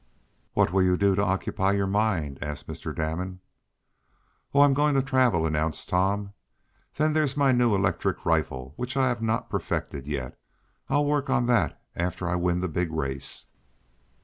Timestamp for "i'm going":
4.61-4.95